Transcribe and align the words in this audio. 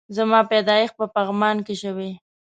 زما 0.17 0.39
پيدايښت 0.51 0.95
په 0.99 1.05
پغمان 1.15 1.57
کی 1.67 1.75
شوي 1.83 2.11